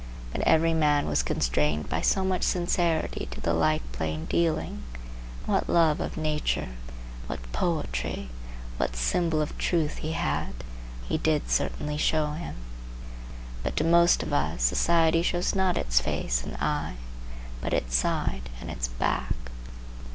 [0.31, 4.83] But every man was constrained by so much sincerity to the like plaindealing, and
[5.45, 6.69] what love of nature,
[7.27, 8.29] what poetry,
[8.77, 10.53] what symbol of truth he had,
[11.07, 12.55] he did certainly show him.
[13.61, 16.95] But to most of us society shows not its face and eye,
[17.61, 19.35] but its side and its back.